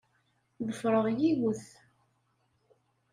Ḍefreɣ 0.67 1.05
yiwet. 1.17 1.65